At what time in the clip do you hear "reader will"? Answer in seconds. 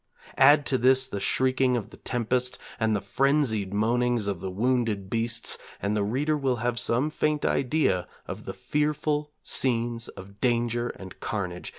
6.01-6.55